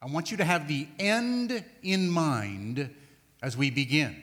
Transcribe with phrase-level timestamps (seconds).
[0.00, 2.90] I want you to have the end in mind
[3.42, 4.16] as we begin.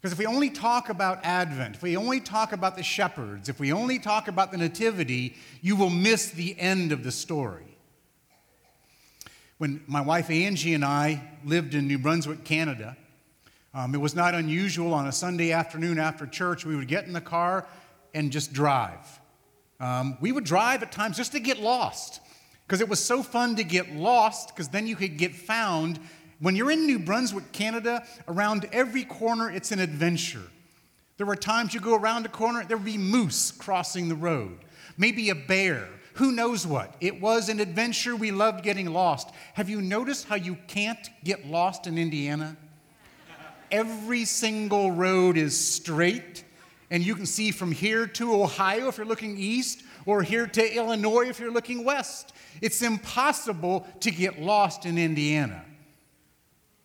[0.00, 3.60] Because if we only talk about Advent, if we only talk about the shepherds, if
[3.60, 7.76] we only talk about the Nativity, you will miss the end of the story.
[9.58, 12.96] When my wife Angie and I lived in New Brunswick, Canada,
[13.74, 17.12] um, it was not unusual on a Sunday afternoon after church, we would get in
[17.12, 17.66] the car
[18.12, 19.20] and just drive.
[19.78, 22.20] Um, we would drive at times just to get lost
[22.72, 26.00] because it was so fun to get lost because then you could get found
[26.40, 30.44] when you're in New Brunswick, Canada, around every corner, it's an adventure.
[31.18, 34.56] There were times you go around a corner, there would be moose crossing the road,
[34.96, 36.96] maybe a bear, who knows what.
[37.02, 38.16] It was an adventure.
[38.16, 39.28] We loved getting lost.
[39.52, 42.56] Have you noticed how you can't get lost in Indiana?
[43.70, 46.42] Every single road is straight,
[46.90, 50.74] and you can see from here to Ohio if you're looking east, or here to
[50.74, 52.32] Illinois if you're looking west.
[52.60, 55.64] It's impossible to get lost in Indiana.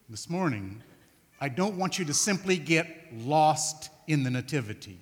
[0.09, 0.81] This morning,
[1.39, 4.99] I don't want you to simply get lost in the Nativity.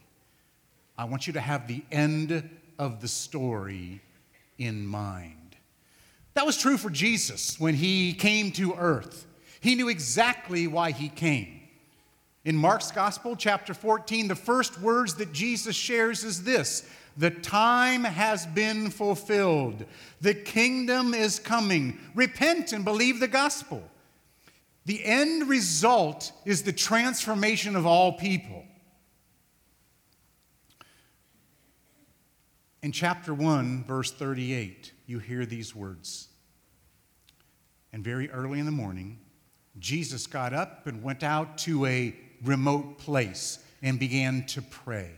[0.98, 2.50] I want you to have the end
[2.80, 4.02] of the story
[4.58, 5.56] in mind.
[6.34, 9.26] That was true for Jesus when he came to earth.
[9.62, 11.62] He knew exactly why he came.
[12.44, 18.04] In Mark's Gospel, chapter 14, the first words that Jesus shares is this The time
[18.04, 19.86] has been fulfilled.
[20.22, 21.98] The kingdom is coming.
[22.14, 23.84] Repent and believe the gospel.
[24.86, 28.64] The end result is the transformation of all people.
[32.84, 36.28] In chapter 1, verse 38, you hear these words.
[37.92, 39.20] And very early in the morning,
[39.80, 45.12] Jesus got up and went out to a remote place and began to pray.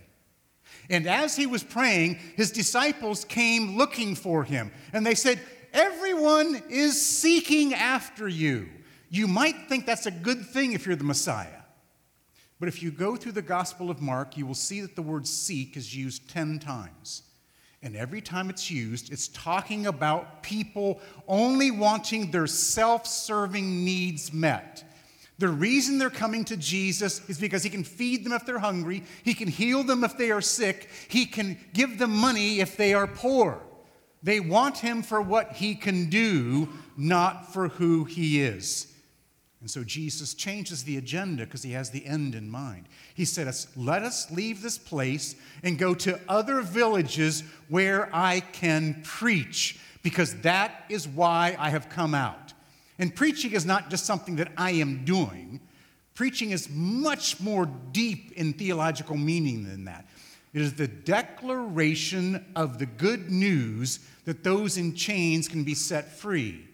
[0.90, 4.72] And as he was praying, his disciples came looking for him.
[4.94, 5.40] And they said,
[5.74, 8.70] Everyone is seeking after you.
[9.10, 11.62] You might think that's a good thing if you're the Messiah.
[12.60, 15.28] But if you go through the Gospel of Mark, you will see that the word
[15.28, 17.24] seek is used 10 times.
[17.84, 24.34] And every time it's used, it's talking about people only wanting their self serving needs
[24.34, 24.84] met.
[25.40, 29.04] The reason they're coming to Jesus is because he can feed them if they're hungry,
[29.24, 32.94] he can heal them if they are sick, he can give them money if they
[32.94, 33.62] are poor.
[34.24, 38.92] They want him for what he can do, not for who he is.
[39.62, 42.88] And so Jesus changes the agenda because he has the end in mind.
[43.14, 49.02] He said, Let us leave this place and go to other villages where I can
[49.04, 52.47] preach, because that is why I have come out.
[53.00, 55.60] And preaching is not just something that I am doing,
[56.16, 60.06] preaching is much more deep in theological meaning than that.
[60.54, 66.12] It is the declaration of the good news that those in chains can be set
[66.18, 66.68] free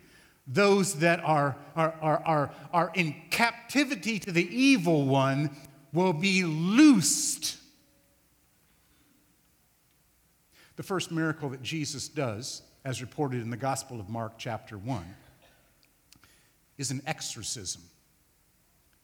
[0.47, 5.50] those that are, are, are, are, are in captivity to the evil one
[5.94, 7.57] will be loosed.
[10.75, 15.03] The first miracle that Jesus does, as reported in the Gospel of Mark, chapter 1,
[16.78, 17.81] is an exorcism.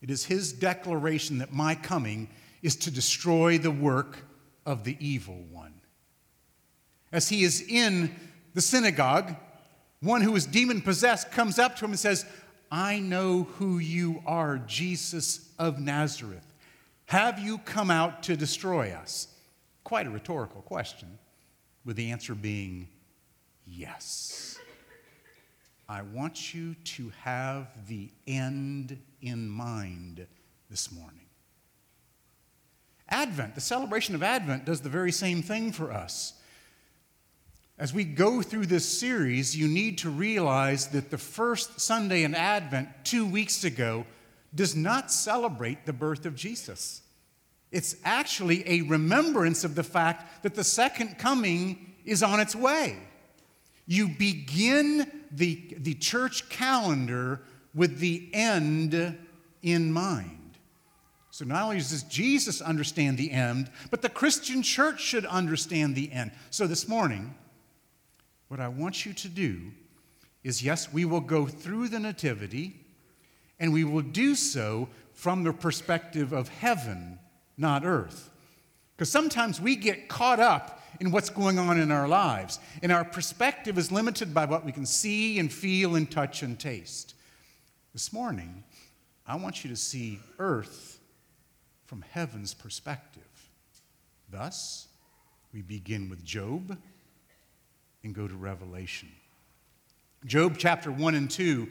[0.02, 2.30] It is his declaration that my coming
[2.62, 4.20] is to destroy the work
[4.66, 5.74] of the evil one.
[7.12, 8.16] As he is in
[8.54, 9.36] the synagogue,
[10.02, 12.26] one who is demon possessed comes up to him and says,
[12.72, 16.46] I know who you are, Jesus of Nazareth.
[17.08, 19.28] Have you come out to destroy us?
[19.84, 21.18] Quite a rhetorical question,
[21.84, 22.88] with the answer being
[23.66, 24.59] yes.
[25.90, 30.28] I want you to have the end in mind
[30.70, 31.26] this morning.
[33.10, 36.34] Advent, the celebration of Advent, does the very same thing for us.
[37.80, 42.36] As we go through this series, you need to realize that the first Sunday in
[42.36, 44.06] Advent, two weeks ago,
[44.54, 47.02] does not celebrate the birth of Jesus.
[47.72, 53.09] It's actually a remembrance of the fact that the second coming is on its way.
[53.90, 57.42] You begin the, the church calendar
[57.74, 59.18] with the end
[59.64, 60.60] in mind.
[61.32, 66.12] So not only does Jesus understand the end, but the Christian church should understand the
[66.12, 66.34] end.
[66.52, 67.34] So this morning,
[68.48, 69.72] what I want you to do
[70.44, 72.76] is yes, we will go through the Nativity,
[73.60, 77.18] and we will do so from the perspective of heaven,
[77.58, 78.30] not earth.
[78.96, 83.06] Because sometimes we get caught up in what's going on in our lives, and our
[83.06, 87.16] perspective is limited by what we can see and feel and touch and taste.
[87.94, 88.64] This morning,
[89.26, 91.00] I want you to see earth
[91.86, 93.24] from heaven's perspective.
[94.30, 94.88] Thus,
[95.54, 96.78] we begin with Job
[98.04, 99.10] and go to Revelation.
[100.26, 101.68] Job chapter 1 and 2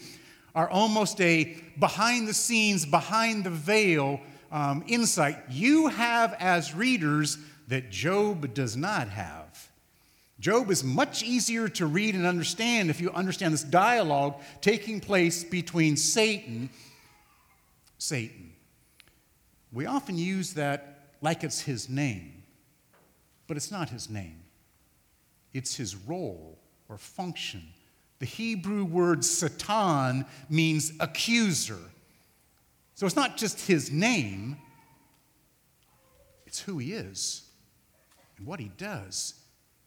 [0.54, 4.20] are almost a behind the scenes, behind the veil
[4.50, 9.68] um, insight you have as readers that Job does not have.
[10.40, 15.44] Job is much easier to read and understand if you understand this dialogue taking place
[15.44, 16.70] between Satan,
[17.98, 18.52] Satan.
[19.72, 22.42] We often use that like it's his name,
[23.46, 24.40] but it's not his name.
[25.52, 27.62] It's his role or function.
[28.20, 31.78] The Hebrew word Satan means accuser.
[32.94, 34.56] So it's not just his name,
[36.46, 37.47] it's who he is
[38.38, 39.34] and what he does.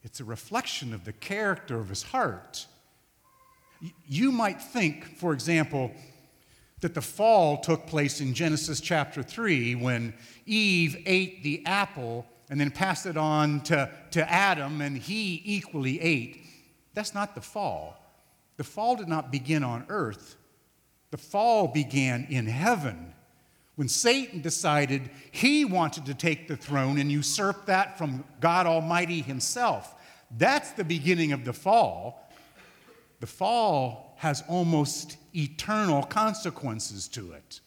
[0.02, 2.66] It's a reflection of the character of his heart.
[4.06, 5.92] You might think, for example,
[6.80, 10.14] that the fall took place in Genesis chapter 3 when
[10.46, 16.00] Eve ate the apple and then passed it on to, to Adam and he equally
[16.00, 16.44] ate.
[16.94, 17.98] That's not the fall.
[18.56, 20.36] The fall did not begin on earth,
[21.10, 23.14] the fall began in heaven
[23.82, 29.22] when Satan decided he wanted to take the throne and usurp that from God Almighty
[29.22, 29.92] Himself.
[30.38, 32.30] That's the beginning of the fall.
[33.18, 37.58] The fall has almost eternal consequences to it.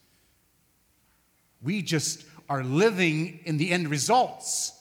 [1.62, 4.72] We just are living in the end results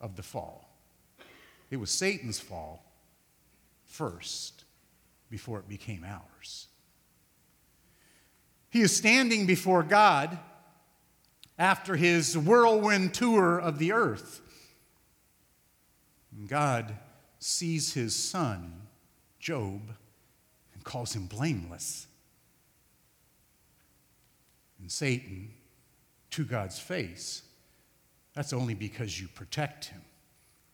[0.00, 0.66] of the fall.
[1.70, 2.82] It was Satan's fall
[3.84, 4.64] first
[5.28, 6.68] before it became ours.
[8.70, 10.38] He is standing before God
[11.58, 14.40] after his whirlwind tour of the earth.
[16.36, 16.94] And God
[17.38, 18.82] sees his son,
[19.40, 19.80] Job,
[20.74, 22.06] and calls him blameless.
[24.80, 25.50] And Satan,
[26.30, 27.42] to God's face,
[28.34, 30.02] that's only because you protect him.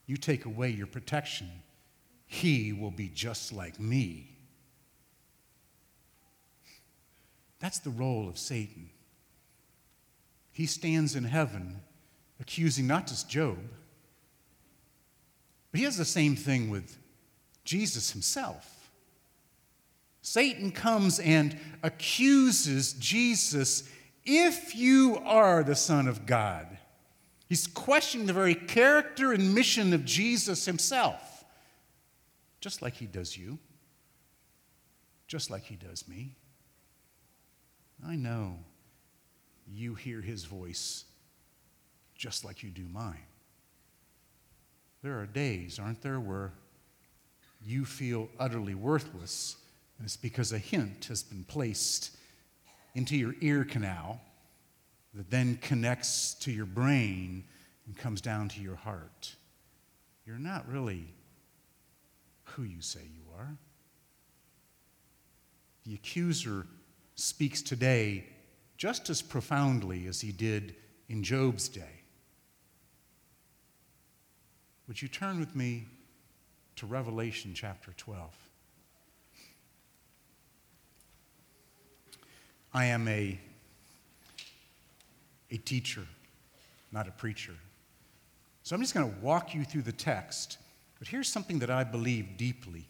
[0.06, 1.48] You take away your protection,
[2.26, 4.33] he will be just like me.
[7.64, 8.90] That's the role of Satan.
[10.52, 11.80] He stands in heaven
[12.38, 13.56] accusing not just Job,
[15.70, 16.98] but he has the same thing with
[17.64, 18.90] Jesus himself.
[20.20, 23.88] Satan comes and accuses Jesus
[24.26, 26.66] if you are the Son of God.
[27.48, 31.46] He's questioning the very character and mission of Jesus himself,
[32.60, 33.58] just like he does you,
[35.26, 36.36] just like he does me.
[38.06, 38.58] I know
[39.66, 41.04] you hear his voice
[42.14, 43.26] just like you do mine.
[45.02, 46.52] There are days, aren't there, where
[47.62, 49.56] you feel utterly worthless,
[49.98, 52.16] and it's because a hint has been placed
[52.94, 54.20] into your ear canal
[55.14, 57.44] that then connects to your brain
[57.86, 59.34] and comes down to your heart.
[60.26, 61.12] You're not really
[62.44, 63.56] who you say you are.
[65.84, 66.66] The accuser
[67.14, 68.24] speaks today
[68.76, 70.74] just as profoundly as he did
[71.08, 72.02] in Job's day.
[74.88, 75.86] Would you turn with me
[76.76, 78.30] to Revelation chapter 12?
[82.74, 83.38] I am a,
[85.50, 86.02] a teacher,
[86.90, 87.54] not a preacher.
[88.64, 90.58] So I'm just going to walk you through the text.
[90.98, 92.86] But here's something that I believe deeply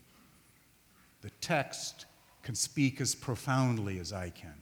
[1.20, 2.04] the text
[2.44, 4.54] can speak as profoundly as I can.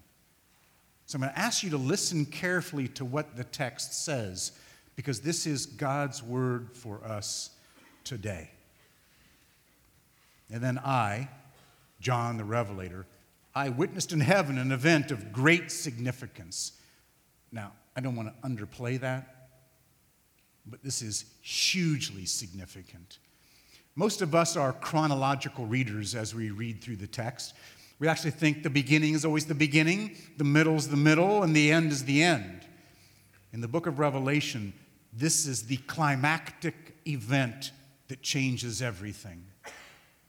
[1.06, 4.52] So I'm going to ask you to listen carefully to what the text says,
[4.96, 7.50] because this is God's word for us
[8.04, 8.50] today.
[10.50, 11.28] And then I,
[12.00, 13.06] John the Revelator,
[13.54, 16.72] I witnessed in heaven an event of great significance.
[17.50, 19.48] Now, I don't want to underplay that,
[20.64, 23.18] but this is hugely significant.
[23.94, 27.54] Most of us are chronological readers as we read through the text.
[27.98, 31.54] We actually think the beginning is always the beginning, the middle is the middle, and
[31.54, 32.66] the end is the end.
[33.52, 34.72] In the book of Revelation,
[35.12, 37.72] this is the climactic event
[38.08, 39.44] that changes everything.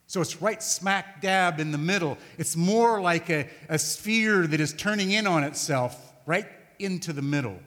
[0.07, 2.17] So it's right smack dab in the middle.
[2.37, 6.47] It's more like a, a sphere that is turning in on itself right
[6.79, 7.57] into the middle.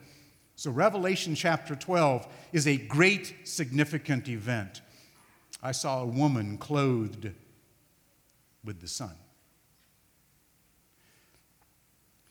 [0.55, 4.81] So, Revelation chapter 12 is a great, significant event.
[5.61, 7.31] I saw a woman clothed
[8.63, 9.15] with the sun.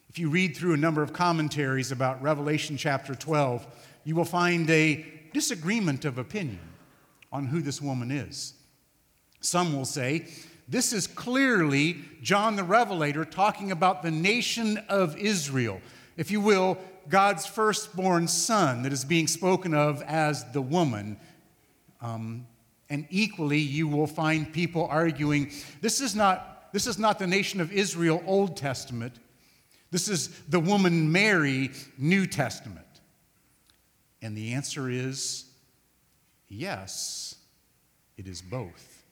[0.09, 3.67] If you read through a number of commentaries about Revelation chapter 12,
[4.03, 6.59] you will find a disagreement of opinion
[7.31, 8.53] on who this woman is.
[9.41, 10.25] Some will say,
[10.67, 15.81] this is clearly John the Revelator talking about the nation of Israel.
[16.17, 16.77] If you will,
[17.09, 21.17] God's firstborn son that is being spoken of as the woman.
[22.01, 22.47] Um,
[22.89, 25.51] and equally, you will find people arguing
[25.81, 29.15] this is not This is not the nation of Israel, Old Testament.
[29.89, 32.85] This is the woman Mary, New Testament.
[34.21, 35.45] And the answer is
[36.49, 37.35] yes,
[38.17, 39.05] it is both.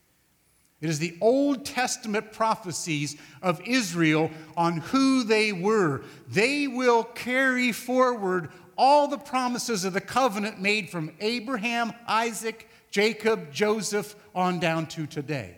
[0.81, 6.03] It is the Old Testament prophecies of Israel on who they were.
[6.27, 13.51] They will carry forward all the promises of the covenant made from Abraham, Isaac, Jacob,
[13.51, 15.57] Joseph, on down to today.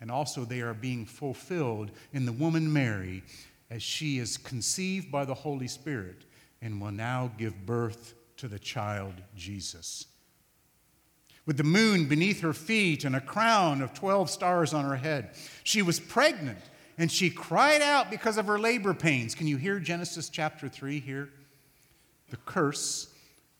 [0.00, 3.24] And also, they are being fulfilled in the woman Mary
[3.68, 6.24] as she is conceived by the Holy Spirit
[6.62, 10.06] and will now give birth to the child Jesus.
[11.46, 15.30] With the moon beneath her feet and a crown of 12 stars on her head,
[15.64, 16.60] she was pregnant
[16.96, 19.34] and she cried out because of her labor pains.
[19.34, 21.28] Can you hear Genesis chapter 3 here?
[22.30, 23.12] The curse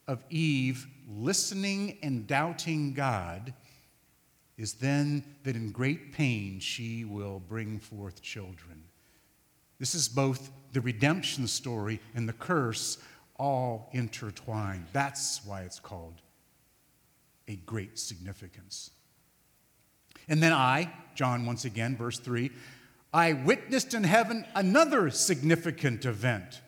[0.07, 3.55] of Eve listening and doubting God
[4.57, 8.85] is then that in great pain she will bring forth children.
[9.79, 12.99] This is both the redemption story and the curse
[13.39, 14.87] all intertwined.
[14.93, 16.23] That's why it's called
[17.49, 18.91] a great significance.
[20.29, 22.51] And then I, John once again, verse 3,
[23.13, 26.61] I witnessed in heaven another significant event.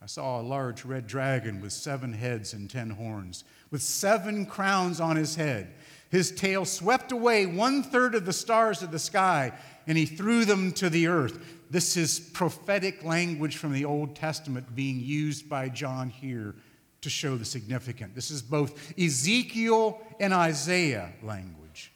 [0.00, 5.00] I saw a large red dragon with seven heads and ten horns, with seven crowns
[5.00, 5.74] on his head.
[6.08, 9.50] His tail swept away one third of the stars of the sky,
[9.88, 11.44] and he threw them to the earth.
[11.70, 16.54] This is prophetic language from the Old Testament being used by John here
[17.00, 18.12] to show the significance.
[18.14, 21.92] This is both Ezekiel and Isaiah language.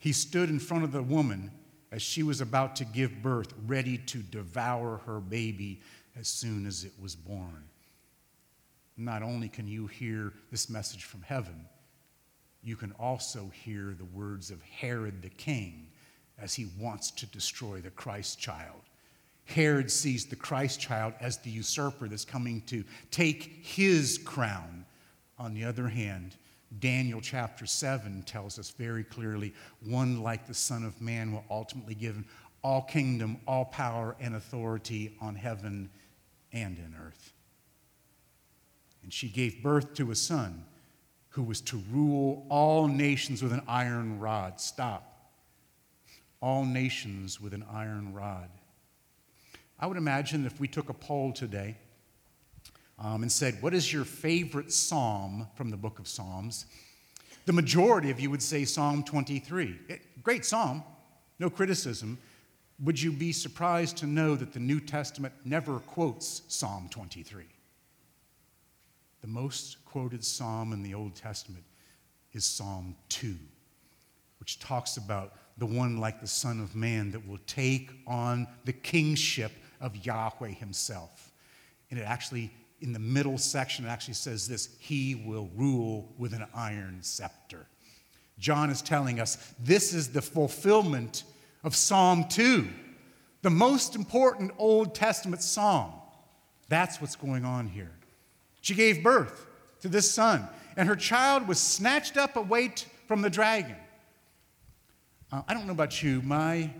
[0.00, 1.52] He stood in front of the woman
[1.92, 5.82] as she was about to give birth, ready to devour her baby
[6.18, 7.62] as soon as it was born.
[8.96, 11.66] Not only can you hear this message from heaven,
[12.62, 15.88] you can also hear the words of Herod the king
[16.38, 18.80] as he wants to destroy the Christ child.
[19.44, 24.84] Herod sees the Christ child as the usurper that's coming to take his crown.
[25.38, 26.36] On the other hand,
[26.78, 29.52] Daniel chapter 7 tells us very clearly
[29.84, 32.16] one like the Son of Man will ultimately give
[32.62, 35.90] all kingdom, all power, and authority on heaven
[36.52, 37.31] and in earth.
[39.02, 40.64] And she gave birth to a son
[41.30, 44.60] who was to rule all nations with an iron rod.
[44.60, 45.30] Stop.
[46.40, 48.50] All nations with an iron rod.
[49.78, 51.76] I would imagine if we took a poll today
[52.98, 56.66] um, and said, What is your favorite psalm from the book of Psalms?
[57.46, 59.78] The majority of you would say Psalm 23.
[59.88, 60.84] It, great psalm,
[61.38, 62.18] no criticism.
[62.84, 67.44] Would you be surprised to know that the New Testament never quotes Psalm 23?
[69.22, 71.64] The most quoted psalm in the Old Testament
[72.32, 73.36] is Psalm 2,
[74.40, 78.72] which talks about the one like the Son of Man that will take on the
[78.72, 81.30] kingship of Yahweh himself.
[81.90, 86.32] And it actually, in the middle section, it actually says this He will rule with
[86.32, 87.66] an iron scepter.
[88.40, 91.22] John is telling us this is the fulfillment
[91.62, 92.68] of Psalm 2,
[93.42, 95.92] the most important Old Testament psalm.
[96.68, 97.92] That's what's going on here.
[98.62, 99.46] She gave birth
[99.80, 103.76] to this son, and her child was snatched up away t- from the dragon.
[105.30, 106.70] Uh, I don't know about you, my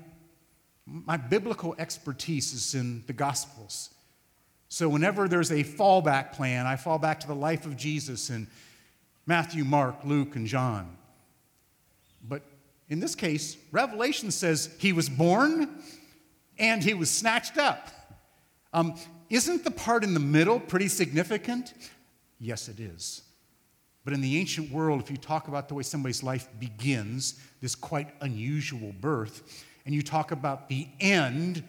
[0.84, 3.90] my biblical expertise is in the Gospels.
[4.68, 8.48] So whenever there's a fallback plan, I fall back to the life of Jesus in
[9.26, 10.96] Matthew, Mark, Luke, and John.
[12.26, 12.42] But
[12.88, 15.68] in this case, Revelation says he was born
[16.58, 17.88] and he was snatched up.
[18.72, 18.94] Um,
[19.32, 21.72] isn't the part in the middle pretty significant?
[22.38, 23.22] Yes, it is.
[24.04, 27.74] But in the ancient world, if you talk about the way somebody's life begins, this
[27.74, 31.64] quite unusual birth, and you talk about the end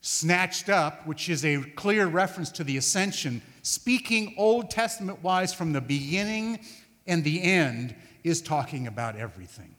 [0.00, 5.72] snatched up, which is a clear reference to the ascension, speaking Old Testament wise from
[5.72, 6.60] the beginning
[7.06, 9.74] and the end, is talking about everything.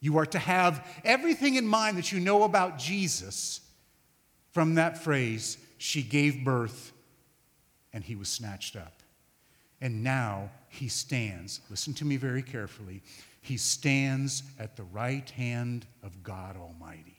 [0.00, 3.60] You are to have everything in mind that you know about Jesus
[4.50, 6.92] from that phrase, she gave birth
[7.92, 9.02] and he was snatched up.
[9.80, 13.02] And now he stands, listen to me very carefully,
[13.42, 17.16] he stands at the right hand of God Almighty.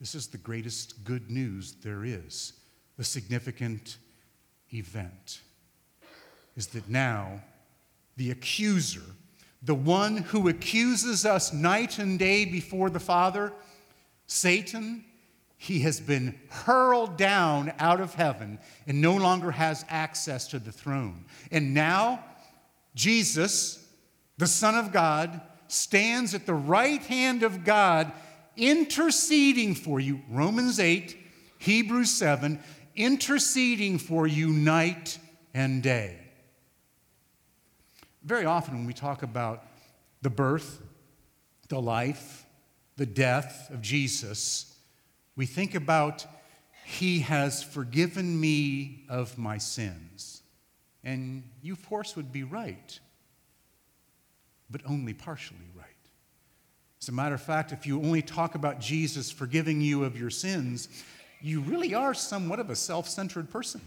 [0.00, 2.54] This is the greatest good news there is.
[2.96, 3.98] The significant
[4.72, 5.40] event
[6.56, 7.42] is that now
[8.16, 9.02] the accuser,
[9.62, 13.52] the one who accuses us night and day before the Father,
[14.26, 15.04] Satan,
[15.62, 20.72] he has been hurled down out of heaven and no longer has access to the
[20.72, 21.26] throne.
[21.52, 22.24] And now
[22.94, 23.86] Jesus,
[24.38, 25.38] the Son of God,
[25.68, 28.10] stands at the right hand of God,
[28.56, 30.22] interceding for you.
[30.30, 31.14] Romans 8,
[31.58, 32.58] Hebrews 7,
[32.96, 35.18] interceding for you night
[35.52, 36.16] and day.
[38.24, 39.66] Very often, when we talk about
[40.22, 40.80] the birth,
[41.68, 42.46] the life,
[42.96, 44.69] the death of Jesus,
[45.40, 46.26] we think about
[46.84, 50.42] He has forgiven me of my sins.
[51.02, 53.00] And you, of course, would be right,
[54.68, 55.86] but only partially right.
[57.00, 60.28] As a matter of fact, if you only talk about Jesus forgiving you of your
[60.28, 60.88] sins,
[61.40, 63.80] you really are somewhat of a self centered person.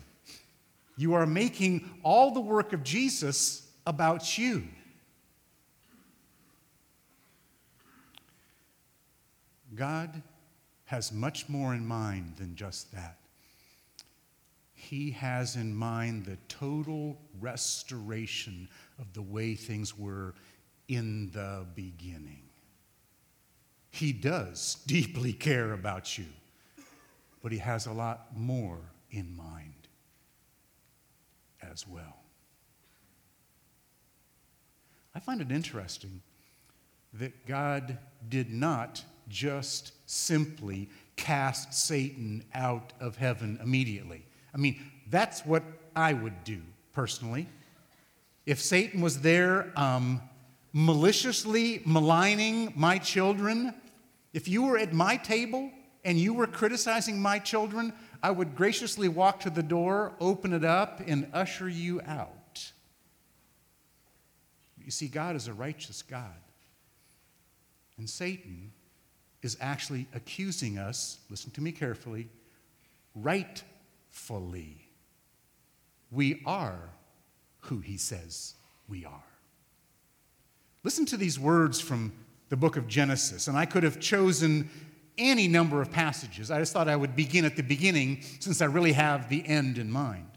[0.98, 4.64] You are making all the work of Jesus about you.
[9.76, 10.24] God
[10.94, 13.18] has much more in mind than just that.
[14.76, 18.68] He has in mind the total restoration
[19.00, 20.36] of the way things were
[20.88, 22.44] in the beginning.
[23.90, 26.28] He does deeply care about you,
[27.42, 28.78] but He has a lot more
[29.10, 29.88] in mind
[31.72, 32.20] as well.
[35.16, 36.22] I find it interesting
[37.14, 37.98] that God
[38.30, 44.26] did not just simply cast Satan out of heaven immediately.
[44.54, 45.64] I mean, that's what
[45.96, 46.62] I would do
[46.94, 47.48] personally.
[48.46, 50.22] If Satan was there um,
[50.74, 53.74] maliciously maligning my children,
[54.34, 55.72] if you were at my table
[56.04, 60.64] and you were criticizing my children, I would graciously walk to the door, open it
[60.64, 62.72] up, and usher you out.
[64.84, 66.36] You see, God is a righteous God.
[67.98, 68.72] And Satan
[69.44, 72.30] is actually accusing us, listen to me carefully,
[73.16, 74.88] rightfully.
[76.12, 76.90] We are
[77.62, 78.56] who he says
[78.88, 79.24] we are.
[80.84, 82.14] Listen to these words from
[82.50, 84.70] the book of Genesis, and I could have chosen
[85.18, 86.52] any number of passages.
[86.52, 89.78] I just thought I would begin at the beginning since I really have the end
[89.78, 90.28] in mind.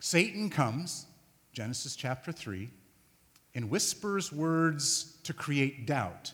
[0.00, 1.06] Satan comes
[1.52, 2.70] Genesis chapter 3,
[3.54, 6.32] and whispers words to create doubt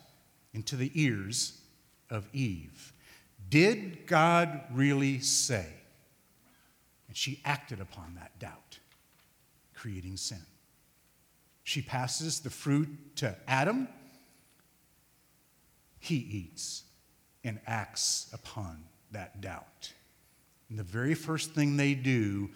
[0.53, 1.59] into the ears
[2.09, 2.93] of Eve.
[3.49, 5.65] Did God really say?
[7.07, 8.79] And she acted upon that doubt,
[9.73, 10.41] creating sin.
[11.63, 13.87] She passes the fruit to Adam.
[15.99, 16.83] He eats
[17.43, 19.93] and acts upon that doubt.
[20.69, 22.49] And the very first thing they do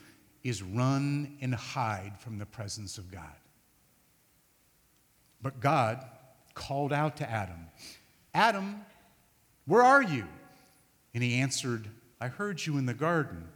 [0.44, 3.24] is run and hide from the presence of God.
[5.42, 6.04] But God
[6.54, 7.68] called out to Adam,
[8.34, 8.82] Adam,
[9.66, 10.26] where are you?
[11.14, 13.48] And he answered, I heard you in the garden,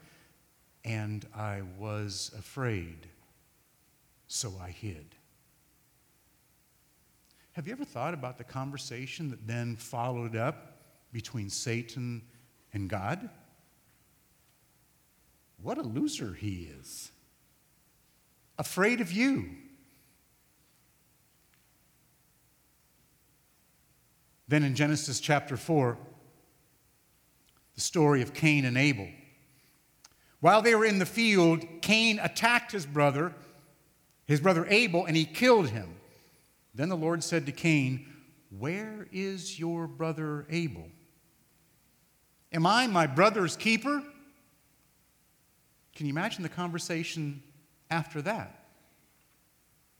[0.85, 3.07] and I was afraid,
[4.27, 5.05] so I hid.
[7.53, 10.77] Have you ever thought about the conversation that then followed up
[11.11, 12.21] between Satan
[12.73, 13.29] and God?
[15.61, 17.11] What a loser he is.
[18.57, 19.49] Afraid of you.
[24.47, 25.97] Then in Genesis chapter 4,
[27.75, 29.09] the story of Cain and Abel.
[30.39, 33.33] While they were in the field, Cain attacked his brother,
[34.25, 35.95] his brother Abel, and he killed him.
[36.73, 38.05] Then the Lord said to Cain,
[38.49, 40.87] Where is your brother Abel?
[42.53, 44.03] Am I my brother's keeper?
[45.97, 47.41] Can you imagine the conversation
[47.89, 48.65] after that?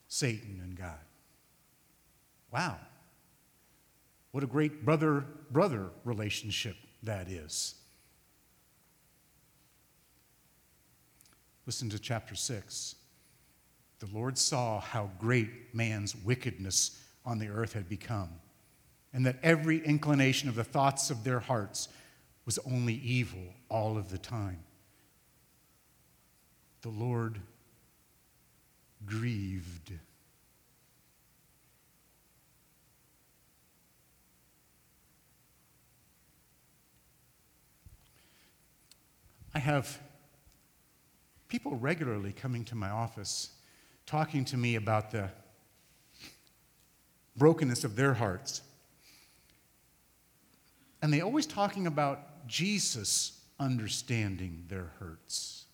[0.08, 1.00] Satan and God.
[2.54, 2.78] Wow.
[4.30, 7.74] What a great brother brother relationship that is.
[11.66, 12.96] Listen to chapter 6.
[13.98, 18.30] The Lord saw how great man's wickedness on the earth had become,
[19.14, 21.88] and that every inclination of the thoughts of their hearts
[22.46, 24.60] was only evil all of the time
[26.88, 27.42] the Lord
[29.06, 29.92] grieved.
[39.54, 40.00] I have
[41.50, 43.50] people regularly coming to my office
[44.06, 45.30] talking to me about the
[47.36, 48.62] brokenness of their hearts.
[51.02, 55.67] And they're always talking about Jesus understanding their hurts.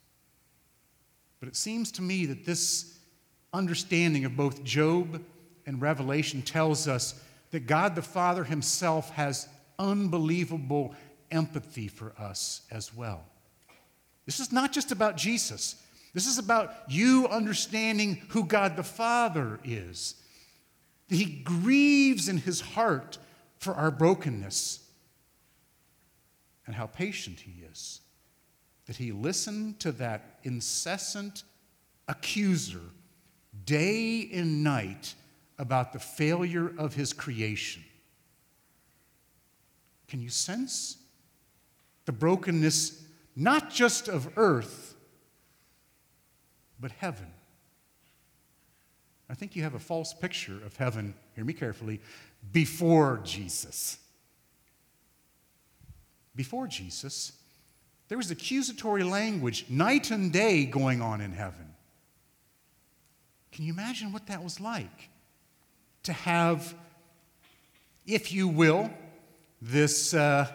[1.44, 2.98] But it seems to me that this
[3.52, 5.22] understanding of both Job
[5.66, 10.96] and Revelation tells us that God the Father Himself has unbelievable
[11.32, 13.26] empathy for us as well.
[14.26, 15.76] This is not just about Jesus.
[16.14, 20.16] This is about you understanding who God the Father is.
[21.10, 23.18] He grieves in his heart
[23.58, 24.80] for our brokenness
[26.66, 28.00] and how patient he is.
[28.86, 31.44] That he listened to that incessant
[32.08, 32.82] accuser
[33.66, 35.16] day and night
[35.58, 37.84] about the failure of his creation.
[40.08, 40.98] Can you sense
[42.06, 43.04] the brokenness,
[43.36, 44.96] not just of earth,
[46.80, 47.28] but heaven?
[49.30, 52.02] I think you have a false picture of heaven, hear me carefully,
[52.52, 53.98] before Jesus.
[56.36, 57.32] Before Jesus,
[58.14, 61.74] there was accusatory language night and day going on in heaven.
[63.52, 65.10] Can you imagine what that was like?
[66.04, 66.76] To have,
[68.06, 68.92] if you will,
[69.64, 70.48] this uh,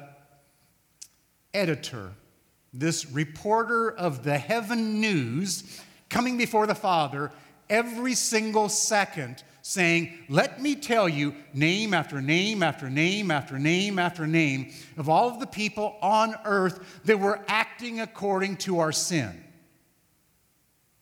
[1.52, 2.12] editor,
[2.72, 7.32] this reporter of the heaven news coming before the Father
[7.68, 13.98] every single second saying, Let me tell you name after name after name after name
[13.98, 18.92] after name of all of the people on earth that were acting according to our
[18.92, 19.44] sin.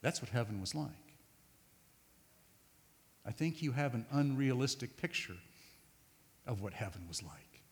[0.02, 0.88] That's what heaven was like.
[3.24, 5.37] I think you have an unrealistic picture
[6.44, 7.62] of what heaven was like.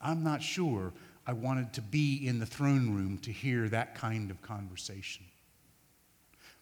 [0.00, 0.92] I'm not sure
[1.26, 5.24] I wanted to be in the throne room to hear that kind of conversation.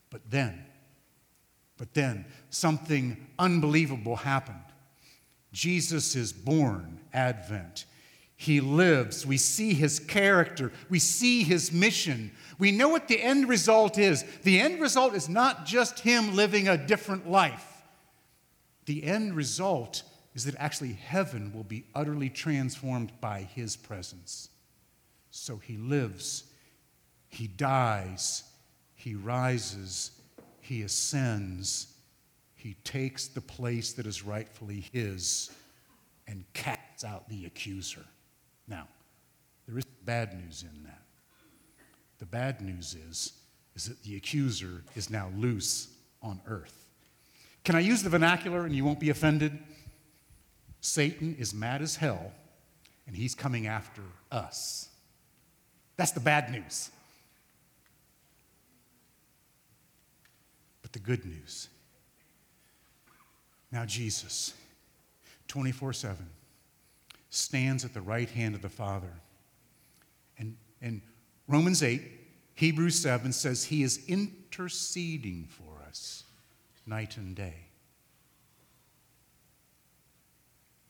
[0.09, 0.64] But then,
[1.77, 4.59] but then something unbelievable happened.
[5.53, 7.87] Jesus is born, Advent.
[8.37, 9.25] He lives.
[9.25, 10.73] We see his character.
[10.91, 12.33] We see his mission.
[12.59, 14.25] We know what the end result is.
[14.43, 17.83] The end result is not just him living a different life.
[18.87, 20.03] The end result
[20.35, 24.51] is that actually heaven will be utterly transformed by his presence.
[25.31, 26.45] So he lives,
[27.29, 28.43] he dies,
[28.95, 30.11] he rises,
[30.64, 31.94] he ascends,
[32.55, 35.50] he takes the place that is rightfully his
[36.27, 38.05] and casts out the accuser.
[38.66, 38.88] Now,
[39.66, 41.03] there is bad news in that.
[42.18, 43.33] The bad news is,
[43.74, 45.88] is that the accuser is now loose
[46.22, 46.87] on earth.
[47.64, 49.59] Can I use the vernacular and you won't be offended?
[50.81, 52.33] Satan is mad as hell
[53.07, 54.88] and he's coming after us.
[55.96, 56.90] That's the bad news.
[60.94, 61.68] The good news.
[63.70, 64.54] Now, Jesus,
[65.48, 66.26] 24 7,
[67.28, 69.12] stands at the right hand of the Father.
[70.38, 71.02] And, and
[71.48, 72.00] Romans 8,
[72.54, 76.22] Hebrews 7 says he is interceding for us
[76.87, 77.66] night and day.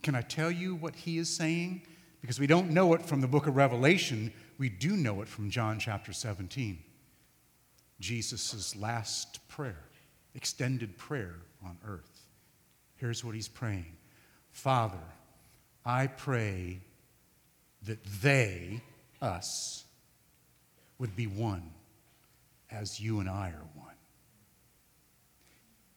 [0.02, 1.80] Can I tell you what he is saying?
[2.20, 5.48] Because we don't know it from the book of Revelation, we do know it from
[5.48, 6.78] John chapter 17.
[8.00, 9.84] Jesus' last prayer
[10.34, 12.26] extended prayer on earth.
[12.96, 13.96] Here's what he's praying
[14.52, 15.02] Father,
[15.84, 16.80] I pray
[17.82, 18.80] that they,
[19.20, 19.84] us,
[20.98, 21.70] would be one
[22.70, 23.94] as you and I are one.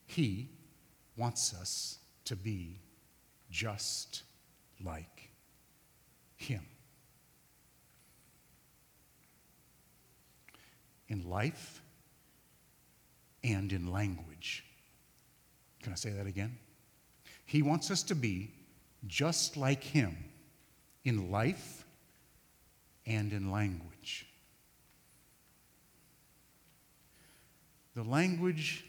[0.05, 0.49] He
[1.15, 2.79] wants us to be
[3.49, 4.23] just
[4.83, 5.29] like
[6.35, 6.65] Him.
[11.09, 11.81] In life,
[13.43, 14.63] and in language.
[15.81, 16.57] Can I say that again?
[17.45, 18.51] He wants us to be
[19.05, 20.17] just like Him
[21.05, 21.85] in life
[23.05, 24.27] and in language.
[27.95, 28.85] The language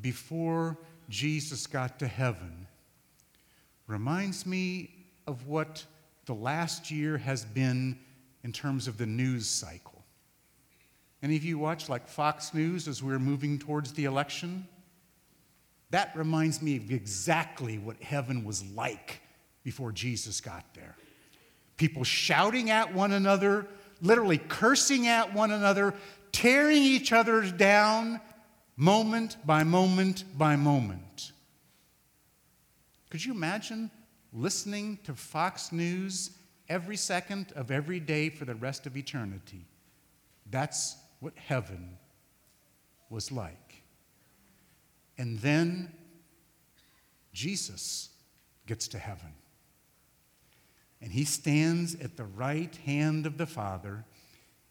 [0.00, 2.66] before Jesus got to heaven
[3.86, 4.90] reminds me
[5.26, 5.84] of what
[6.24, 7.98] the last year has been
[8.42, 9.95] in terms of the news cycle.
[11.26, 14.64] Any of you watch like Fox News as we're moving towards the election?
[15.90, 19.18] That reminds me of exactly what heaven was like
[19.64, 20.94] before Jesus got there.
[21.78, 23.66] People shouting at one another,
[24.00, 25.94] literally cursing at one another,
[26.30, 28.20] tearing each other down
[28.76, 31.32] moment by moment by moment.
[33.10, 33.90] Could you imagine
[34.32, 36.30] listening to Fox News
[36.68, 39.64] every second of every day for the rest of eternity?
[40.48, 41.96] That's what heaven
[43.10, 43.82] was like.
[45.18, 45.92] And then
[47.32, 48.10] Jesus
[48.66, 49.32] gets to heaven.
[51.00, 54.04] And he stands at the right hand of the Father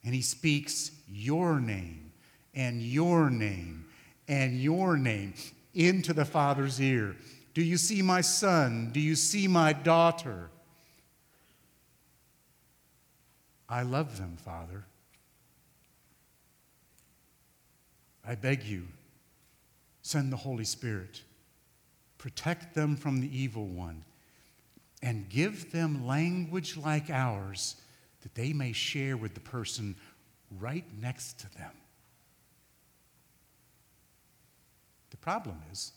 [0.04, 2.12] and he speaks your name
[2.54, 3.86] and your name
[4.28, 5.34] and your name
[5.74, 7.16] into the Father's ear.
[7.54, 8.92] Do you see my son?
[8.92, 10.50] Do you see my daughter?
[13.70, 14.86] I love them, Father
[18.28, 18.88] I beg you,
[20.02, 21.22] send the Holy Spirit.
[22.18, 24.04] Protect them from the evil one
[25.02, 27.76] and give them language like ours
[28.22, 29.96] that they may share with the person
[30.60, 31.72] right next to them.
[35.12, 35.92] The problem is,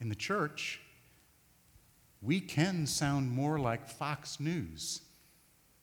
[0.00, 0.80] in the church,
[2.20, 5.02] we can sound more like Fox News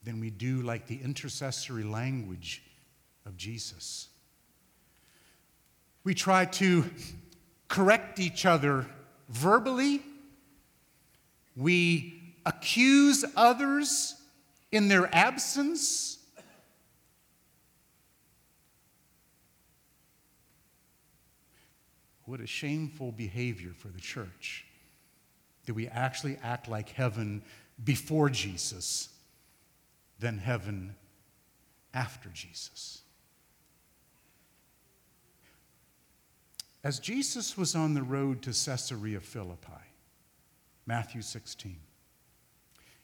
[0.04, 2.64] than we do like the intercessory language
[3.26, 4.10] of Jesus.
[6.04, 6.86] We try to
[7.68, 8.88] correct each other
[9.30, 10.02] verbally.
[11.56, 14.16] We accuse others
[14.72, 16.18] in their absence.
[22.26, 24.66] What a shameful behavior for the church
[25.66, 27.44] that we actually act like heaven
[27.84, 29.10] before Jesus
[30.20, 30.96] than heaven
[31.94, 33.01] after Jesus.
[36.84, 39.72] As Jesus was on the road to Caesarea Philippi,
[40.86, 41.78] Matthew 16,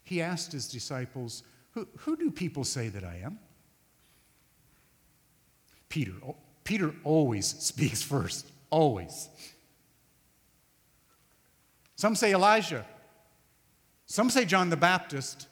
[0.03, 3.39] he asked his disciples, Who, who do people say that I am?
[5.89, 6.13] Peter.
[6.63, 9.29] Peter always speaks first, always.
[11.95, 12.85] Some say Elijah.
[14.05, 15.47] Some say John the Baptist.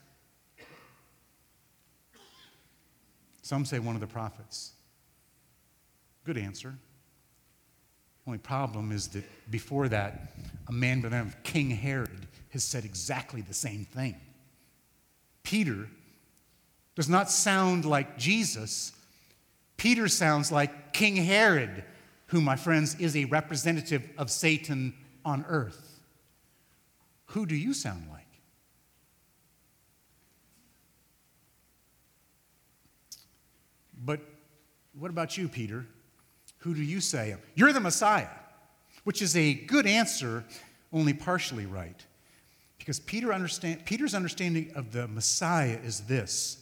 [3.41, 4.71] Some say one of the prophets.
[6.23, 6.75] Good answer.
[8.27, 10.33] Only problem is that before that,
[10.67, 14.15] a man by the name of King Herod has said exactly the same thing.
[15.43, 15.87] Peter
[16.95, 18.93] does not sound like Jesus.
[19.77, 21.83] Peter sounds like King Herod,
[22.27, 25.99] who, my friends, is a representative of Satan on earth.
[27.27, 28.21] Who do you sound like?
[34.03, 34.21] But
[34.97, 35.85] what about you, Peter?
[36.65, 37.35] Who do you say?
[37.53, 38.27] You're the Messiah,
[39.03, 40.43] which is a good answer,
[40.91, 42.03] only partially right.
[42.79, 46.57] Because Peter understand, Peter's understanding of the Messiah is this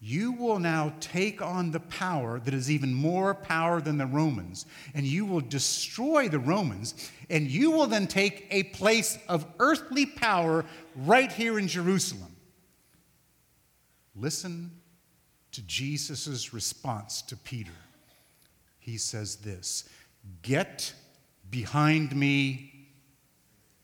[0.00, 4.66] you will now take on the power that is even more power than the Romans,
[4.94, 10.06] and you will destroy the Romans, and you will then take a place of earthly
[10.06, 10.64] power
[10.96, 12.34] right here in Jerusalem.
[14.16, 14.72] Listen
[15.52, 17.70] to Jesus' response to Peter
[18.80, 19.88] he says this
[20.42, 20.92] Get
[21.50, 22.88] behind me,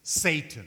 [0.03, 0.67] Satan,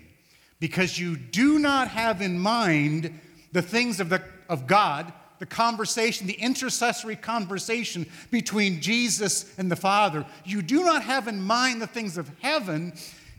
[0.59, 3.19] because you do not have in mind
[3.51, 9.75] the things of, the, of God, the conversation, the intercessory conversation between Jesus and the
[9.75, 10.25] Father.
[10.45, 12.93] You do not have in mind the things of heaven.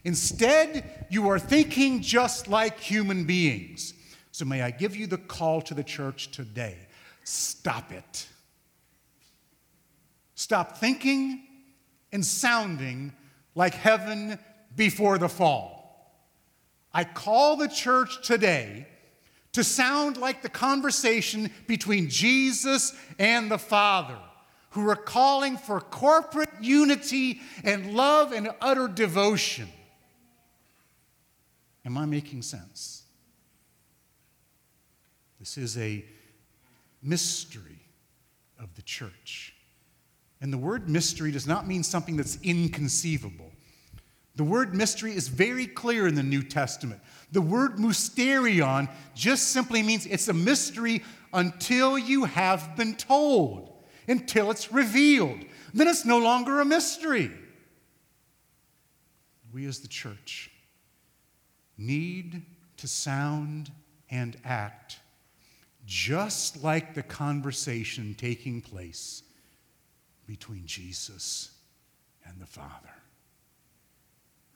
[0.04, 3.94] Instead, you are thinking just like human beings.
[4.32, 6.76] So, may I give you the call to the church today?
[7.24, 8.26] Stop it.
[10.40, 11.42] Stop thinking
[12.12, 13.12] and sounding
[13.54, 14.38] like heaven
[14.74, 16.16] before the fall.
[16.94, 18.86] I call the church today
[19.52, 24.16] to sound like the conversation between Jesus and the Father,
[24.70, 29.68] who are calling for corporate unity and love and utter devotion.
[31.84, 33.02] Am I making sense?
[35.38, 36.02] This is a
[37.02, 37.82] mystery
[38.58, 39.54] of the church.
[40.40, 43.50] And the word mystery does not mean something that's inconceivable.
[44.36, 47.00] The word mystery is very clear in the New Testament.
[47.32, 53.70] The word mysterion just simply means it's a mystery until you have been told,
[54.08, 55.40] until it's revealed.
[55.74, 57.30] Then it's no longer a mystery.
[59.52, 60.50] We as the church
[61.76, 62.42] need
[62.78, 63.70] to sound
[64.10, 65.00] and act
[65.86, 69.22] just like the conversation taking place
[70.30, 71.50] between Jesus
[72.24, 72.94] and the Father.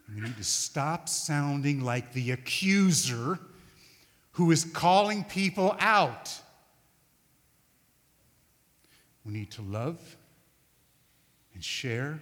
[0.08, 3.40] We need to stop sounding like the accuser
[4.30, 6.32] who is calling people out.
[9.24, 9.98] We need to love
[11.54, 12.20] and share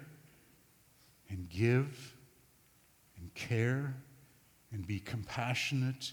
[1.29, 2.15] and give
[3.19, 3.95] and care
[4.73, 6.13] and be compassionate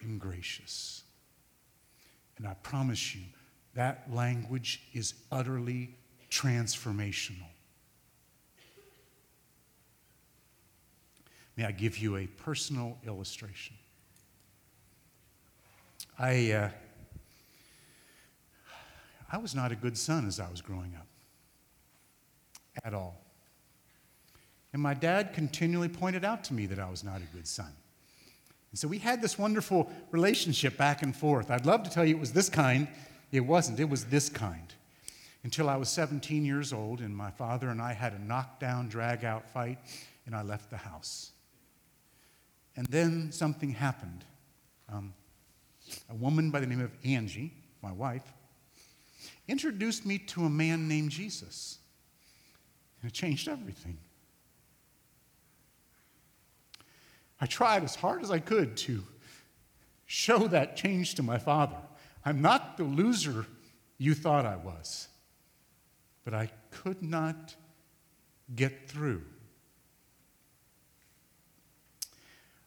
[0.00, 1.04] and gracious.
[2.36, 3.22] And I promise you,
[3.74, 5.94] that language is utterly
[6.32, 7.46] transformational.
[11.56, 13.76] May I give you a personal illustration?
[16.18, 16.70] I, uh,
[19.30, 21.06] I was not a good son as I was growing up,
[22.82, 23.20] at all.
[24.72, 27.70] And my dad continually pointed out to me that I was not a good son.
[28.70, 31.50] And so we had this wonderful relationship back and forth.
[31.50, 32.88] I'd love to tell you it was this kind.
[33.30, 34.72] It wasn't, it was this kind.
[35.44, 39.24] Until I was 17 years old, and my father and I had a knockdown, drag
[39.24, 39.78] out fight,
[40.26, 41.32] and I left the house.
[42.76, 44.24] And then something happened.
[44.92, 45.12] Um,
[46.10, 47.52] a woman by the name of Angie,
[47.82, 48.24] my wife,
[49.48, 51.78] introduced me to a man named Jesus.
[53.00, 53.98] And it changed everything.
[57.40, 59.02] I tried as hard as I could to
[60.06, 61.78] show that change to my father.
[62.24, 63.46] I'm not the loser
[63.98, 65.08] you thought I was,
[66.24, 67.54] but I could not
[68.54, 69.22] get through.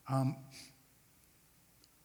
[0.07, 0.35] Um,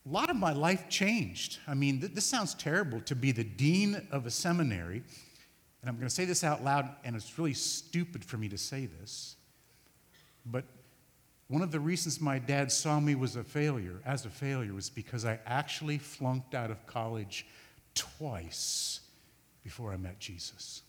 [0.07, 1.59] a lot of my life changed.
[1.69, 5.03] I mean, th- this sounds terrible to be the dean of a seminary,
[5.83, 8.59] and I'm going to say this out loud, and it's really stupid for me to
[8.59, 9.37] say this,
[10.47, 10.65] but
[11.49, 14.89] one of the reasons my dad saw me was a failure, as a failure, was
[14.89, 17.47] because I actually flunked out of college
[17.95, 19.01] twice
[19.65, 20.83] before I met Jesus.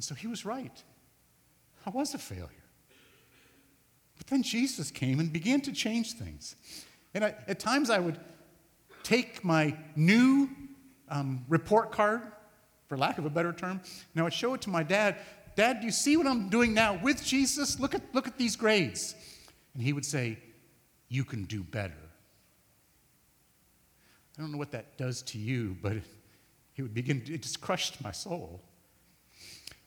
[0.00, 0.82] And so he was right.
[1.84, 2.48] I was a failure.
[4.16, 6.56] But then Jesus came and began to change things.
[7.12, 8.18] And I, at times I would
[9.02, 10.48] take my new
[11.10, 12.22] um, report card,
[12.86, 13.72] for lack of a better term,
[14.14, 15.16] and I would show it to my dad.
[15.54, 17.78] Dad, do you see what I'm doing now with Jesus?
[17.78, 19.14] Look at, look at these grades.
[19.74, 20.38] And he would say,
[21.10, 21.92] You can do better.
[24.38, 26.04] I don't know what that does to you, but it,
[26.76, 28.62] it would begin, it just crushed my soul.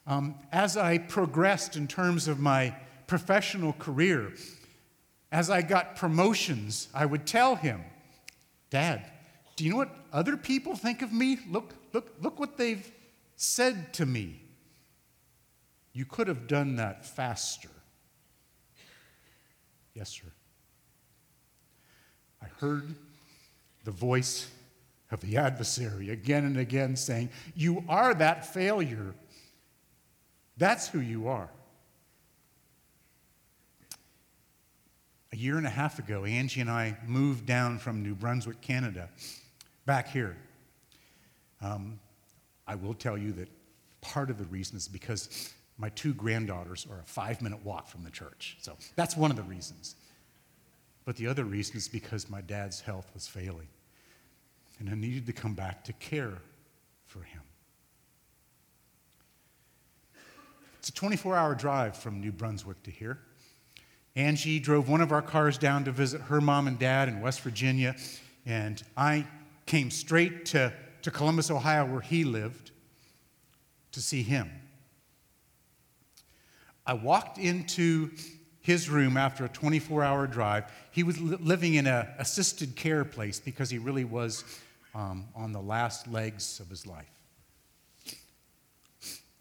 [0.06, 2.74] Um, as I progressed in terms of my
[3.06, 4.32] professional career,
[5.32, 7.82] as I got promotions, I would tell him,
[8.70, 9.10] Dad,
[9.56, 11.38] do you know what other people think of me?
[11.50, 12.90] Look, look, look what they've
[13.36, 14.40] said to me.
[15.92, 17.68] You could have done that faster.
[19.94, 20.26] Yes, sir.
[22.42, 22.94] I heard
[23.84, 24.50] the voice
[25.10, 29.14] of the adversary again and again saying, You are that failure.
[30.56, 31.48] That's who you are.
[35.32, 39.08] A year and a half ago, Angie and I moved down from New Brunswick, Canada,
[39.84, 40.36] back here.
[41.60, 41.98] Um,
[42.68, 43.48] I will tell you that
[44.00, 48.04] part of the reason is because my two granddaughters are a five minute walk from
[48.04, 48.56] the church.
[48.60, 49.96] So that's one of the reasons.
[51.04, 53.68] But the other reason is because my dad's health was failing.
[54.78, 56.38] And I needed to come back to care
[57.06, 57.42] for him.
[60.84, 63.18] It's a 24 hour drive from New Brunswick to here.
[64.16, 67.40] Angie drove one of our cars down to visit her mom and dad in West
[67.40, 67.96] Virginia,
[68.44, 69.26] and I
[69.64, 72.70] came straight to, to Columbus, Ohio, where he lived,
[73.92, 74.50] to see him.
[76.86, 78.10] I walked into
[78.60, 80.70] his room after a 24 hour drive.
[80.90, 84.44] He was li- living in an assisted care place because he really was
[84.94, 87.13] um, on the last legs of his life.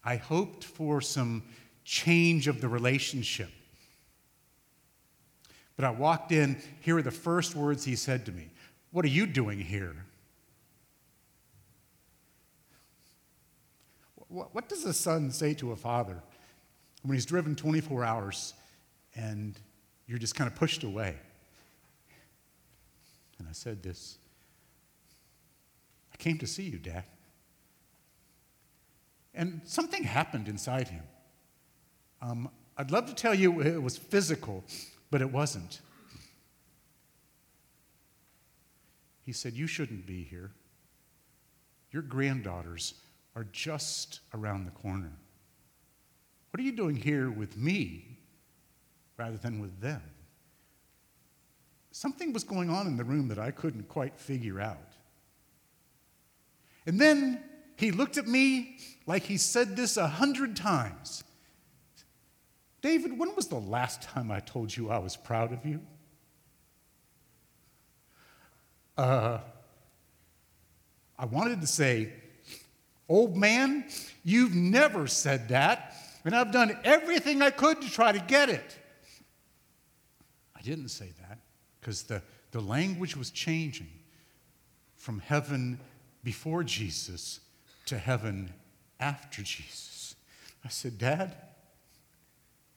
[0.04, 1.44] I hoped for some
[1.84, 3.50] change of the relationship
[5.76, 8.50] but I walked in, here are the first words he said to me
[8.92, 9.96] What are you doing here?
[14.28, 16.20] What does a son say to a father
[17.04, 18.56] when he's driven 24 hours
[19.16, 19.54] and
[20.08, 21.16] you're just kind of pushed away?
[23.38, 24.18] And I said this
[26.12, 27.04] I came to see you, Dad.
[29.34, 31.04] And something happened inside him.
[32.22, 34.64] Um, I'd love to tell you it was physical,
[35.12, 35.82] but it wasn't.
[39.26, 40.52] He said, You shouldn't be here.
[41.92, 42.96] Your granddaughters
[43.36, 45.12] are just around the corner.
[46.52, 48.20] What are you doing here with me
[49.18, 50.02] rather than with them?
[51.92, 54.94] Something was going on in the room that I couldn't quite figure out.
[56.86, 57.44] And then
[57.76, 61.24] he looked at me like he said this a hundred times.
[62.82, 65.80] David, when was the last time I told you I was proud of you?
[68.98, 69.40] Uh,
[71.18, 72.12] I wanted to say,
[73.10, 73.86] Old man,
[74.24, 75.96] you've never said that,
[76.26, 78.80] and I've done everything I could to try to get it.
[80.56, 81.40] I didn't say that
[81.80, 82.22] because the,
[82.52, 83.90] the language was changing
[84.96, 85.80] from heaven
[86.24, 87.42] before Jesus
[87.86, 88.54] to heaven
[89.00, 90.16] after Jesus.
[90.64, 91.36] I said, Dad,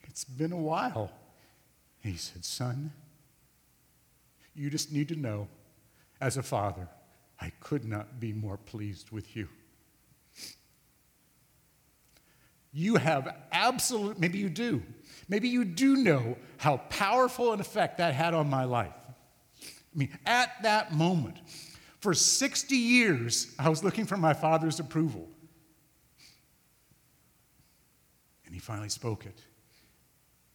[0.05, 1.13] it's been a while.
[2.03, 2.93] And he said, Son,
[4.55, 5.49] you just need to know,
[6.21, 6.89] as a father,
[7.41, 9.49] I could not be more pleased with you.
[12.73, 14.83] You have absolute, maybe you do,
[15.29, 18.93] maybe you do know how powerful an effect that had on my life.
[19.63, 21.37] I mean, at that moment,
[22.07, 25.29] for 60 years, I was looking for my father's approval.
[28.45, 29.43] And he finally spoke it.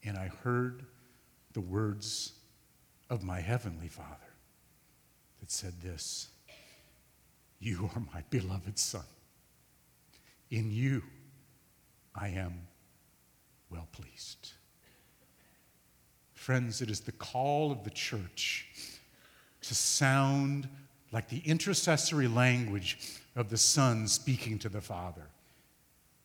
[0.05, 0.85] And I heard
[1.51, 2.31] the words
[3.09, 4.31] of my heavenly Father
[5.41, 6.29] that said this
[7.59, 9.03] You are my beloved Son.
[10.51, 11.03] In you
[12.15, 12.61] I am
[13.69, 14.53] well pleased.
[16.33, 18.69] Friends, it is the call of the church
[19.63, 20.69] to sound
[21.11, 25.27] like the intercessory language of the Son speaking to the Father.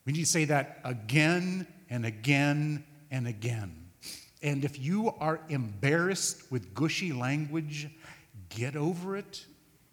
[0.05, 3.74] We need to say that again and again and again.
[4.43, 7.89] And if you are embarrassed with gushy language,
[8.49, 9.45] get over it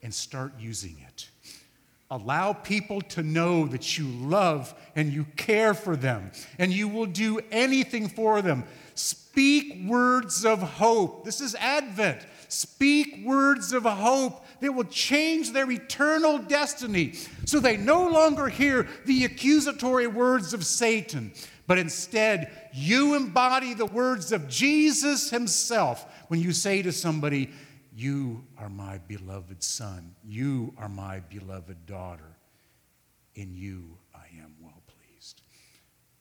[0.04, 1.30] and start using it.
[2.12, 7.08] Allow people to know that you love and you care for them and you will
[7.08, 8.66] do anything for them.
[8.94, 11.26] Speak words of hope.
[11.26, 12.20] This is Advent.
[12.50, 17.14] Speak words of hope that will change their eternal destiny
[17.46, 21.34] so they no longer hear the accusatory words of Satan,
[21.68, 27.50] but instead you embody the words of Jesus himself when you say to somebody,
[27.94, 32.38] You are my beloved son, you are my beloved daughter,
[33.36, 35.42] in you I am well pleased.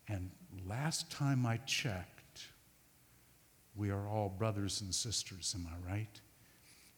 [0.08, 0.32] And
[0.66, 2.48] last time I checked,
[3.76, 6.20] we are all brothers and sisters, am I right?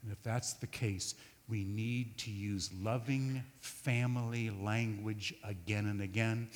[0.04, 1.14] And if that's the case,
[1.48, 6.48] we need to use loving family language again and again.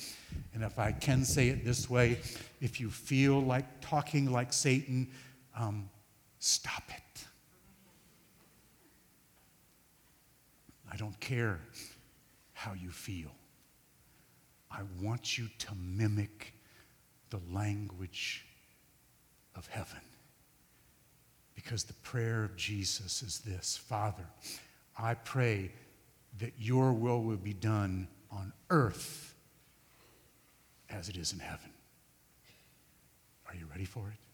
[0.53, 2.19] And if I can say it this way,
[2.59, 5.07] if you feel like talking like Satan,
[5.55, 5.89] um,
[6.39, 7.25] stop it.
[10.91, 11.59] I don't care
[12.53, 13.31] how you feel.
[14.71, 16.53] I want you to mimic
[17.29, 18.45] the language
[19.55, 19.99] of heaven.
[21.53, 24.25] Because the prayer of Jesus is this Father,
[25.01, 25.71] I pray
[26.39, 29.33] that your will will be done on earth
[30.89, 31.71] as it is in heaven.
[33.47, 34.28] Are you ready for it?